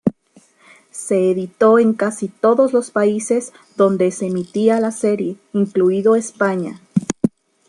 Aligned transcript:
Se 0.89 1.29
editó 1.29 1.77
en 1.77 1.93
casi 1.93 2.27
todos 2.27 2.73
los 2.73 2.89
países 2.89 3.53
donde 3.77 4.09
se 4.09 4.25
emitía 4.29 4.79
la 4.79 4.89
serie, 4.91 5.37
incluido 5.53 6.15
España. 6.15 6.79